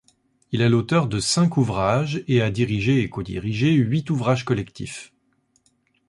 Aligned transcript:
Il 0.51 0.61
est 0.61 0.69
l’auteur 0.69 1.05
de 1.05 1.19
cinq 1.19 1.57
ouvrages 1.57 2.23
et 2.27 2.41
a 2.41 2.49
dirigé 2.49 3.01
et 3.03 3.07
co-dirigé 3.09 3.71
huit 3.73 4.09
ouvrages 4.09 4.45
collectifs. 4.45 5.13